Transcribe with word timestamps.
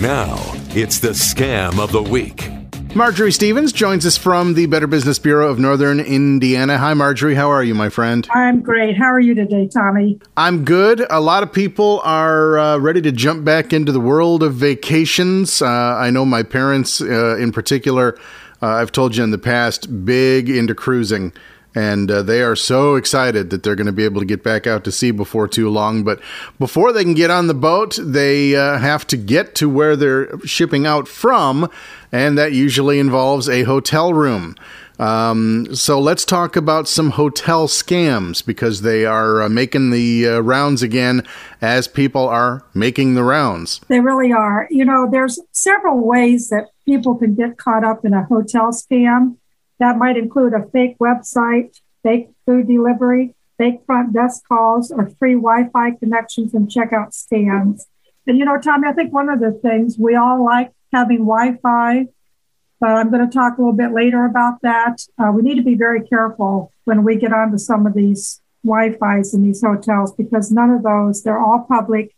Now, 0.00 0.36
it's 0.76 1.00
the 1.00 1.08
scam 1.08 1.80
of 1.80 1.90
the 1.90 2.00
week. 2.00 2.48
Marjorie 2.94 3.32
Stevens 3.32 3.72
joins 3.72 4.06
us 4.06 4.16
from 4.16 4.54
the 4.54 4.66
Better 4.66 4.86
Business 4.86 5.18
Bureau 5.18 5.50
of 5.50 5.58
Northern 5.58 5.98
Indiana. 5.98 6.78
Hi, 6.78 6.94
Marjorie. 6.94 7.34
How 7.34 7.50
are 7.50 7.64
you, 7.64 7.74
my 7.74 7.88
friend? 7.88 8.24
I'm 8.30 8.60
great. 8.60 8.96
How 8.96 9.06
are 9.06 9.18
you 9.18 9.34
today, 9.34 9.66
Tommy? 9.66 10.20
I'm 10.36 10.64
good. 10.64 11.04
A 11.10 11.20
lot 11.20 11.42
of 11.42 11.52
people 11.52 12.00
are 12.04 12.60
uh, 12.60 12.78
ready 12.78 13.02
to 13.02 13.10
jump 13.10 13.44
back 13.44 13.72
into 13.72 13.90
the 13.90 13.98
world 13.98 14.44
of 14.44 14.54
vacations. 14.54 15.60
Uh, 15.60 15.66
I 15.66 16.10
know 16.10 16.24
my 16.24 16.44
parents, 16.44 17.00
uh, 17.00 17.36
in 17.36 17.50
particular, 17.50 18.16
uh, 18.62 18.66
I've 18.68 18.92
told 18.92 19.16
you 19.16 19.24
in 19.24 19.32
the 19.32 19.38
past, 19.38 20.04
big 20.04 20.48
into 20.48 20.76
cruising 20.76 21.32
and 21.78 22.10
uh, 22.10 22.22
they 22.22 22.42
are 22.42 22.56
so 22.56 22.96
excited 22.96 23.50
that 23.50 23.62
they're 23.62 23.76
going 23.76 23.86
to 23.86 23.92
be 23.92 24.04
able 24.04 24.20
to 24.20 24.26
get 24.26 24.42
back 24.42 24.66
out 24.66 24.82
to 24.82 24.90
sea 24.90 25.12
before 25.12 25.46
too 25.46 25.70
long. 25.70 26.02
But 26.02 26.18
before 26.58 26.92
they 26.92 27.04
can 27.04 27.14
get 27.14 27.30
on 27.30 27.46
the 27.46 27.54
boat, 27.54 27.96
they 28.02 28.56
uh, 28.56 28.78
have 28.78 29.06
to 29.06 29.16
get 29.16 29.54
to 29.56 29.68
where 29.68 29.94
they're 29.94 30.40
shipping 30.40 30.86
out 30.86 31.06
from, 31.06 31.70
and 32.10 32.36
that 32.36 32.52
usually 32.52 32.98
involves 32.98 33.48
a 33.48 33.62
hotel 33.62 34.12
room. 34.12 34.56
Um, 34.98 35.72
so 35.72 36.00
let's 36.00 36.24
talk 36.24 36.56
about 36.56 36.88
some 36.88 37.10
hotel 37.10 37.68
scams 37.68 38.44
because 38.44 38.82
they 38.82 39.04
are 39.04 39.42
uh, 39.42 39.48
making 39.48 39.90
the 39.90 40.26
uh, 40.26 40.40
rounds 40.40 40.82
again 40.82 41.22
as 41.62 41.86
people 41.86 42.26
are 42.26 42.64
making 42.74 43.14
the 43.14 43.22
rounds. 43.22 43.80
They 43.86 44.00
really 44.00 44.32
are. 44.32 44.66
You 44.68 44.84
know, 44.84 45.08
there's 45.08 45.38
several 45.52 46.04
ways 46.04 46.48
that 46.48 46.70
people 46.84 47.14
can 47.14 47.36
get 47.36 47.56
caught 47.56 47.84
up 47.84 48.04
in 48.04 48.14
a 48.14 48.24
hotel 48.24 48.72
scam. 48.72 49.36
That 49.78 49.96
might 49.96 50.16
include 50.16 50.54
a 50.54 50.66
fake 50.70 50.98
website, 50.98 51.80
fake 52.02 52.30
food 52.46 52.66
delivery, 52.66 53.34
fake 53.58 53.80
front 53.86 54.12
desk 54.12 54.42
calls, 54.48 54.90
or 54.90 55.10
free 55.18 55.34
Wi 55.34 55.68
Fi 55.72 55.92
connections 55.92 56.54
and 56.54 56.68
checkout 56.68 57.12
stands. 57.12 57.86
And, 58.26 58.38
you 58.38 58.44
know, 58.44 58.58
Tommy, 58.60 58.88
I 58.88 58.92
think 58.92 59.12
one 59.12 59.28
of 59.28 59.40
the 59.40 59.52
things 59.52 59.96
we 59.98 60.14
all 60.14 60.44
like 60.44 60.72
having 60.92 61.18
Wi 61.18 61.56
Fi, 61.62 62.06
but 62.80 62.90
I'm 62.90 63.10
going 63.10 63.28
to 63.28 63.32
talk 63.32 63.58
a 63.58 63.60
little 63.60 63.72
bit 63.72 63.92
later 63.92 64.24
about 64.24 64.60
that. 64.62 65.00
Uh, 65.18 65.32
we 65.32 65.42
need 65.42 65.56
to 65.56 65.62
be 65.62 65.74
very 65.74 66.06
careful 66.06 66.72
when 66.84 67.04
we 67.04 67.16
get 67.16 67.32
onto 67.32 67.58
some 67.58 67.86
of 67.86 67.94
these 67.94 68.40
Wi 68.64 68.96
Fi's 68.98 69.34
in 69.34 69.42
these 69.42 69.62
hotels 69.62 70.12
because 70.14 70.50
none 70.50 70.70
of 70.70 70.82
those, 70.82 71.22
they're 71.22 71.38
all 71.38 71.66
public 71.68 72.14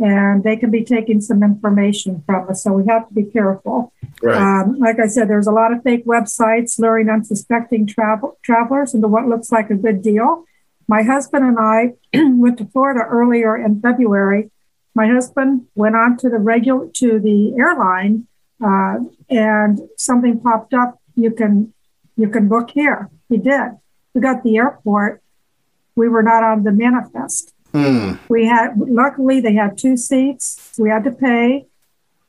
and 0.00 0.42
they 0.42 0.56
can 0.56 0.70
be 0.70 0.82
taking 0.82 1.20
some 1.20 1.42
information 1.42 2.22
from 2.24 2.48
us. 2.48 2.64
So 2.64 2.72
we 2.72 2.86
have 2.86 3.06
to 3.08 3.14
be 3.14 3.24
careful. 3.24 3.92
Right. 4.22 4.36
Um, 4.36 4.78
like 4.78 4.98
I 4.98 5.06
said, 5.06 5.28
there's 5.28 5.46
a 5.46 5.52
lot 5.52 5.72
of 5.72 5.82
fake 5.82 6.06
websites 6.06 6.78
luring 6.78 7.10
unsuspecting 7.10 7.86
travel, 7.86 8.38
travelers 8.42 8.94
into 8.94 9.08
what 9.08 9.28
looks 9.28 9.52
like 9.52 9.68
a 9.68 9.74
good 9.74 10.02
deal. 10.02 10.46
My 10.88 11.02
husband 11.02 11.44
and 11.44 11.58
I 11.58 11.92
went 12.14 12.58
to 12.58 12.64
Florida 12.64 13.00
earlier 13.00 13.56
in 13.56 13.80
February. 13.80 14.50
My 14.94 15.06
husband 15.06 15.66
went 15.74 15.94
on 15.94 16.16
to 16.18 16.30
the 16.30 16.38
regular 16.38 16.88
to 16.94 17.20
the 17.20 17.54
airline, 17.58 18.26
uh, 18.64 18.96
and 19.28 19.78
something 19.96 20.40
popped 20.40 20.74
up. 20.74 21.00
You 21.14 21.30
can 21.30 21.72
you 22.16 22.28
can 22.28 22.48
book 22.48 22.70
here. 22.70 23.08
He 23.28 23.36
did. 23.36 23.78
We 24.14 24.20
got 24.20 24.42
the 24.42 24.56
airport. 24.56 25.22
We 25.94 26.08
were 26.08 26.22
not 26.22 26.42
on 26.42 26.64
the 26.64 26.72
manifest. 26.72 27.54
Mm. 27.72 28.18
We 28.28 28.46
had, 28.46 28.74
luckily, 28.76 29.40
they 29.40 29.54
had 29.54 29.78
two 29.78 29.96
seats. 29.96 30.72
We 30.78 30.90
had 30.90 31.04
to 31.04 31.12
pay, 31.12 31.66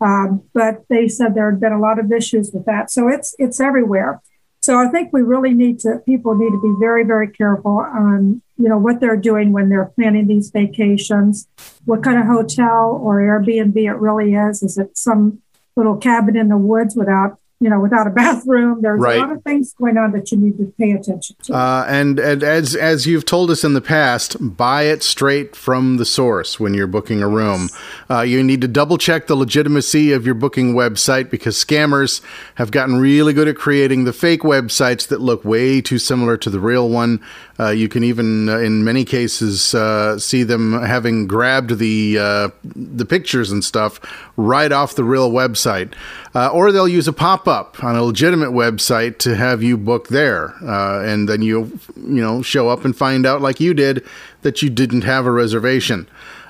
um, 0.00 0.42
but 0.52 0.84
they 0.88 1.08
said 1.08 1.34
there 1.34 1.50
had 1.50 1.60
been 1.60 1.72
a 1.72 1.80
lot 1.80 1.98
of 1.98 2.10
issues 2.12 2.50
with 2.52 2.64
that. 2.66 2.90
So 2.90 3.08
it's 3.08 3.34
it's 3.38 3.60
everywhere. 3.60 4.20
So 4.60 4.78
I 4.78 4.88
think 4.88 5.12
we 5.12 5.22
really 5.22 5.54
need 5.54 5.78
to 5.80 6.00
people 6.04 6.34
need 6.34 6.50
to 6.50 6.60
be 6.60 6.74
very 6.78 7.04
very 7.04 7.28
careful 7.28 7.78
on 7.78 8.42
you 8.56 8.68
know 8.68 8.78
what 8.78 9.00
they're 9.00 9.16
doing 9.16 9.52
when 9.52 9.68
they're 9.68 9.92
planning 9.96 10.26
these 10.26 10.50
vacations, 10.50 11.48
what 11.84 12.02
kind 12.02 12.18
of 12.18 12.26
hotel 12.26 13.00
or 13.02 13.18
Airbnb 13.18 13.76
it 13.76 13.94
really 13.94 14.34
is. 14.34 14.62
Is 14.62 14.78
it 14.78 14.96
some 14.96 15.42
little 15.76 15.96
cabin 15.96 16.36
in 16.36 16.48
the 16.48 16.58
woods 16.58 16.96
without 16.96 17.38
you 17.60 17.68
know, 17.68 17.80
without 17.80 18.06
a 18.06 18.10
bathroom. 18.10 18.80
There's 18.82 19.00
right. 19.00 19.18
a 19.18 19.20
lot 19.20 19.32
of 19.32 19.42
things 19.42 19.72
going 19.74 19.98
on 19.98 20.12
that 20.12 20.30
you 20.30 20.38
need 20.38 20.58
to 20.58 20.72
pay 20.78 20.92
attention 20.92 21.36
to. 21.42 21.54
Uh, 21.54 21.84
and, 21.88 22.18
and 22.18 22.42
as 22.42 22.76
as 22.76 23.06
you've 23.06 23.24
told 23.24 23.50
us 23.50 23.64
in 23.64 23.74
the 23.74 23.80
past, 23.80 24.36
buy 24.40 24.82
it 24.84 25.02
straight 25.02 25.56
from 25.56 25.96
the 25.96 26.04
source 26.04 26.60
when 26.60 26.74
you're 26.74 26.86
booking 26.86 27.20
a 27.20 27.28
room. 27.28 27.68
Uh, 28.08 28.20
you 28.20 28.42
need 28.44 28.60
to 28.60 28.68
double 28.68 28.96
check 28.96 29.26
the 29.26 29.34
legitimacy 29.34 30.12
of 30.12 30.24
your 30.24 30.34
booking 30.34 30.74
website 30.74 31.30
because 31.30 31.56
scammers 31.56 32.20
have 32.56 32.70
gotten 32.70 32.96
really 32.96 33.32
good 33.32 33.48
at 33.48 33.56
creating 33.56 34.04
the 34.04 34.12
fake 34.12 34.42
websites 34.42 35.08
that 35.08 35.20
look 35.20 35.44
way 35.44 35.80
too 35.80 35.98
similar 35.98 36.36
to 36.36 36.50
the 36.50 36.60
real 36.60 36.88
one. 36.88 37.20
Uh, 37.58 37.70
you 37.70 37.88
can 37.88 38.04
even, 38.04 38.48
uh, 38.48 38.58
in 38.58 38.84
many 38.84 39.04
cases, 39.04 39.74
uh, 39.74 40.16
see 40.16 40.44
them 40.44 40.80
having 40.80 41.26
grabbed 41.26 41.78
the 41.78 42.16
uh, 42.16 42.48
the 42.62 43.04
pictures 43.04 43.50
and 43.50 43.64
stuff 43.64 44.00
right 44.36 44.70
off 44.70 44.94
the 44.94 45.02
real 45.02 45.32
website, 45.32 45.92
or 46.34 46.70
they'll 46.70 46.86
use 46.86 47.08
a 47.08 47.12
pop 47.12 47.47
up 47.48 47.82
on 47.82 47.96
a 47.96 48.02
legitimate 48.02 48.50
website 48.50 49.18
to 49.18 49.34
have 49.34 49.62
you 49.62 49.76
book 49.76 50.08
there, 50.08 50.54
uh, 50.64 51.02
and 51.02 51.28
then 51.28 51.42
you 51.42 51.78
you 51.96 52.22
know 52.22 52.42
show 52.42 52.68
up 52.68 52.84
and 52.84 52.96
find 52.96 53.26
out 53.26 53.40
like 53.40 53.60
you 53.60 53.74
did 53.74 54.04
that 54.42 54.62
you 54.62 54.70
didn't 54.70 55.02
have 55.02 55.26
a 55.26 55.32
reservation. 55.32 56.08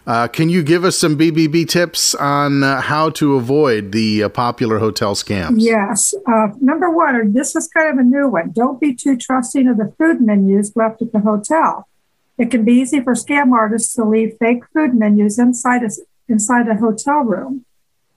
Uh, 0.09 0.27
can 0.27 0.49
you 0.49 0.63
give 0.63 0.87
us 0.87 0.97
some 0.97 1.19
BBB 1.19 1.69
tips 1.69 2.15
on 2.15 2.63
uh, 2.63 2.81
how 2.81 3.11
to 3.11 3.37
avoid 3.37 3.93
the 3.93 4.23
uh, 4.23 4.29
popular 4.31 4.79
hotel 4.79 5.15
scams? 5.15 5.57
Yes. 5.59 6.15
Uh, 6.27 6.49
number 6.63 6.89
one, 6.89 7.35
this 7.35 7.55
is 7.55 7.69
kind 7.69 7.91
of 7.91 7.99
a 7.99 8.03
new 8.03 8.27
one. 8.27 8.51
Don't 8.53 8.81
be 8.81 8.95
too 8.95 9.19
trusting 9.19 9.69
of 9.69 9.77
the 9.77 9.93
food 9.99 10.23
menus 10.23 10.75
left 10.75 11.03
at 11.03 11.13
the 11.13 11.21
hotel. 11.21 11.87
It 12.39 12.51
can 12.51 12.65
be 12.65 12.73
easy 12.73 13.03
for 13.03 13.13
scam 13.13 13.53
artists 13.53 13.95
to 13.97 14.05
leave 14.05 14.35
fake 14.41 14.63
food 14.73 14.95
menus 14.95 15.39
inside 15.39 15.83
a, 15.83 15.91
inside 16.27 16.69
a 16.69 16.77
hotel 16.77 17.21
room. 17.21 17.67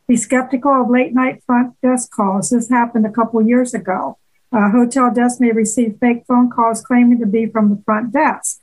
Be 0.07 0.15
skeptical 0.17 0.81
of 0.81 0.89
late 0.89 1.13
night 1.13 1.43
front 1.45 1.79
desk 1.81 2.11
calls. 2.11 2.49
This 2.49 2.69
happened 2.69 3.05
a 3.05 3.11
couple 3.11 3.41
years 3.41 3.73
ago. 3.73 4.17
Hotel 4.53 5.13
desk 5.13 5.39
may 5.39 5.51
receive 5.51 5.97
fake 6.01 6.23
phone 6.27 6.49
calls 6.49 6.81
claiming 6.81 7.19
to 7.19 7.25
be 7.25 7.45
from 7.45 7.69
the 7.69 7.81
front 7.85 8.11
desk. 8.11 8.59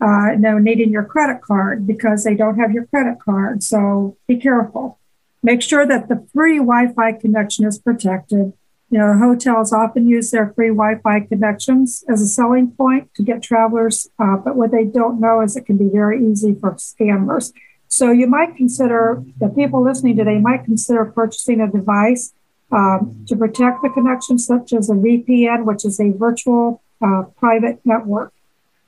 Uh, 0.00 0.34
no, 0.38 0.58
needing 0.58 0.90
your 0.90 1.04
credit 1.04 1.42
card 1.42 1.86
because 1.86 2.24
they 2.24 2.34
don't 2.34 2.58
have 2.58 2.72
your 2.72 2.86
credit 2.86 3.18
card. 3.20 3.62
So 3.62 4.16
be 4.26 4.36
careful. 4.36 4.98
Make 5.42 5.62
sure 5.62 5.86
that 5.86 6.08
the 6.08 6.26
free 6.32 6.58
Wi 6.58 6.92
Fi 6.94 7.12
connection 7.12 7.66
is 7.66 7.78
protected. 7.78 8.52
You 8.90 8.98
know, 8.98 9.16
hotels 9.16 9.72
often 9.72 10.08
use 10.08 10.30
their 10.30 10.52
free 10.54 10.68
Wi 10.68 10.96
Fi 11.02 11.20
connections 11.20 12.04
as 12.08 12.20
a 12.20 12.26
selling 12.26 12.72
point 12.72 13.14
to 13.14 13.22
get 13.22 13.42
travelers, 13.42 14.08
uh, 14.18 14.36
but 14.36 14.56
what 14.56 14.70
they 14.70 14.84
don't 14.84 15.20
know 15.20 15.40
is 15.40 15.56
it 15.56 15.66
can 15.66 15.76
be 15.76 15.88
very 15.88 16.26
easy 16.26 16.54
for 16.54 16.72
scammers. 16.72 17.52
So 17.92 18.10
you 18.10 18.26
might 18.26 18.56
consider, 18.56 19.22
the 19.38 19.50
people 19.50 19.82
listening 19.82 20.16
today 20.16 20.38
might 20.38 20.64
consider 20.64 21.04
purchasing 21.04 21.60
a 21.60 21.70
device 21.70 22.32
um, 22.70 23.22
to 23.28 23.36
protect 23.36 23.82
the 23.82 23.90
connection, 23.90 24.38
such 24.38 24.72
as 24.72 24.88
a 24.88 24.94
VPN, 24.94 25.66
which 25.66 25.84
is 25.84 26.00
a 26.00 26.10
virtual 26.12 26.82
uh, 27.02 27.24
private 27.36 27.84
network. 27.84 28.32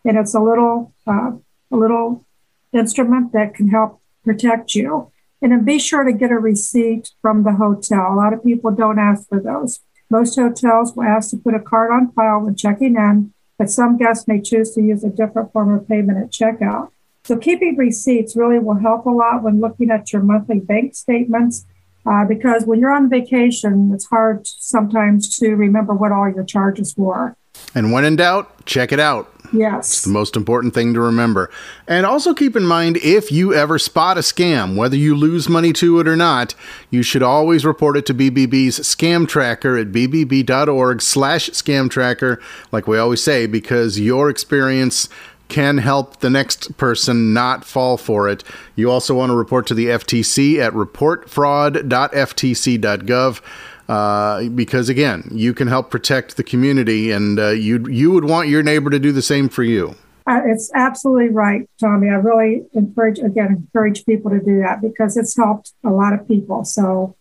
And 0.06 0.16
it's 0.16 0.32
a 0.32 0.40
little, 0.40 0.94
uh, 1.06 1.32
a 1.70 1.76
little 1.76 2.24
instrument 2.72 3.34
that 3.34 3.54
can 3.54 3.68
help 3.68 4.00
protect 4.24 4.74
you. 4.74 5.12
And 5.42 5.52
then 5.52 5.66
be 5.66 5.78
sure 5.78 6.04
to 6.04 6.12
get 6.14 6.30
a 6.30 6.38
receipt 6.38 7.10
from 7.20 7.42
the 7.42 7.52
hotel. 7.52 8.10
A 8.10 8.16
lot 8.16 8.32
of 8.32 8.42
people 8.42 8.70
don't 8.70 8.98
ask 8.98 9.28
for 9.28 9.38
those. 9.38 9.80
Most 10.08 10.34
hotels 10.36 10.96
will 10.96 11.04
ask 11.04 11.28
to 11.32 11.36
put 11.36 11.52
a 11.52 11.60
card 11.60 11.90
on 11.90 12.10
file 12.12 12.40
when 12.40 12.56
checking 12.56 12.96
in, 12.96 13.34
but 13.58 13.68
some 13.68 13.98
guests 13.98 14.26
may 14.26 14.40
choose 14.40 14.72
to 14.72 14.80
use 14.80 15.04
a 15.04 15.10
different 15.10 15.52
form 15.52 15.74
of 15.74 15.86
payment 15.86 16.16
at 16.16 16.30
checkout. 16.30 16.88
So 17.24 17.38
keeping 17.38 17.76
receipts 17.76 18.36
really 18.36 18.58
will 18.58 18.78
help 18.78 19.06
a 19.06 19.10
lot 19.10 19.42
when 19.42 19.60
looking 19.60 19.90
at 19.90 20.12
your 20.12 20.22
monthly 20.22 20.60
bank 20.60 20.94
statements. 20.94 21.66
Uh, 22.06 22.24
because 22.26 22.66
when 22.66 22.78
you're 22.78 22.92
on 22.92 23.08
vacation, 23.08 23.90
it's 23.94 24.04
hard 24.04 24.46
sometimes 24.46 25.38
to 25.38 25.54
remember 25.54 25.94
what 25.94 26.12
all 26.12 26.28
your 26.28 26.44
charges 26.44 26.94
were. 26.98 27.34
And 27.74 27.92
when 27.92 28.04
in 28.04 28.16
doubt, 28.16 28.66
check 28.66 28.92
it 28.92 29.00
out. 29.00 29.30
Yes. 29.52 29.92
It's 29.92 30.02
the 30.02 30.10
most 30.10 30.36
important 30.36 30.74
thing 30.74 30.94
to 30.94 31.00
remember. 31.00 31.50
And 31.86 32.04
also 32.04 32.34
keep 32.34 32.56
in 32.56 32.64
mind 32.64 32.96
if 32.98 33.30
you 33.30 33.54
ever 33.54 33.78
spot 33.78 34.18
a 34.18 34.20
scam, 34.20 34.76
whether 34.76 34.96
you 34.96 35.14
lose 35.14 35.48
money 35.48 35.72
to 35.74 36.00
it 36.00 36.08
or 36.08 36.16
not, 36.16 36.54
you 36.90 37.02
should 37.02 37.22
always 37.22 37.64
report 37.64 37.96
it 37.96 38.04
to 38.06 38.14
BBB's 38.14 38.80
scam 38.80 39.28
tracker 39.28 39.76
at 39.76 39.92
bbb.org 39.92 41.00
slash 41.00 41.50
scam 41.50 41.88
tracker, 41.88 42.40
like 42.72 42.88
we 42.88 42.98
always 42.98 43.22
say, 43.22 43.46
because 43.46 44.00
your 44.00 44.28
experience 44.28 45.08
can 45.48 45.78
help 45.78 46.20
the 46.20 46.30
next 46.30 46.76
person 46.76 47.32
not 47.32 47.64
fall 47.64 47.96
for 47.96 48.28
it. 48.28 48.42
You 48.76 48.90
also 48.90 49.14
want 49.14 49.30
to 49.30 49.36
report 49.36 49.66
to 49.68 49.74
the 49.74 49.86
FTC 49.86 50.58
at 50.58 50.72
reportfraud.ftc.gov. 50.72 53.40
Uh, 53.86 54.48
because 54.48 54.88
again, 54.88 55.28
you 55.30 55.52
can 55.52 55.68
help 55.68 55.90
protect 55.90 56.38
the 56.38 56.42
community, 56.42 57.12
and 57.12 57.38
uh, 57.38 57.50
you 57.50 57.86
you 57.88 58.10
would 58.12 58.24
want 58.24 58.48
your 58.48 58.62
neighbor 58.62 58.88
to 58.88 58.98
do 58.98 59.12
the 59.12 59.20
same 59.20 59.50
for 59.50 59.62
you. 59.62 59.94
Uh, 60.26 60.40
it's 60.46 60.70
absolutely 60.74 61.28
right, 61.28 61.68
Tommy. 61.78 62.08
I 62.08 62.14
really 62.14 62.64
encourage 62.72 63.18
again 63.18 63.48
encourage 63.48 64.06
people 64.06 64.30
to 64.30 64.40
do 64.40 64.60
that 64.60 64.80
because 64.80 65.18
it's 65.18 65.36
helped 65.36 65.74
a 65.84 65.90
lot 65.90 66.14
of 66.14 66.26
people. 66.26 66.64
So 66.64 67.14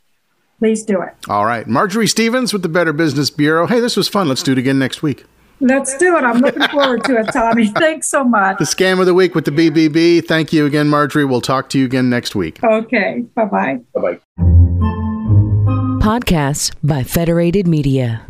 please 0.59 0.85
do 0.85 1.01
it. 1.01 1.13
All 1.27 1.45
right, 1.45 1.67
Marjorie 1.67 2.07
Stevens 2.07 2.53
with 2.53 2.61
the 2.61 2.69
Better 2.69 2.93
Business 2.93 3.29
Bureau. 3.29 3.67
Hey, 3.67 3.81
this 3.81 3.97
was 3.97 4.07
fun. 4.07 4.29
Let's 4.29 4.41
do 4.41 4.53
it 4.53 4.57
again 4.57 4.79
next 4.79 5.03
week. 5.03 5.25
Let's 5.63 5.97
do 5.97 6.17
it. 6.17 6.23
I'm 6.25 6.39
looking 6.39 6.67
forward 6.67 7.05
to 7.05 7.17
it, 7.17 7.31
Tommy. 7.31 7.67
Thanks 7.79 8.07
so 8.09 8.25
much. 8.25 8.57
The 8.57 8.65
scam 8.65 8.99
of 8.99 9.05
the 9.05 9.13
week 9.13 9.33
with 9.33 9.45
the 9.45 9.51
BBB. 9.51 10.25
Thank 10.27 10.51
you 10.51 10.65
again, 10.65 10.89
Marjorie. 10.89 11.23
We'll 11.23 11.39
talk 11.41 11.69
to 11.69 11.79
you 11.79 11.85
again 11.85 12.09
next 12.09 12.35
week. 12.35 12.61
Okay. 12.63 13.23
Bye 13.33 13.45
bye. 13.45 13.79
Bye 13.95 14.01
bye. 14.01 14.19
Podcasts 16.03 16.73
by 16.83 17.03
Federated 17.03 17.65
Media. 17.65 18.25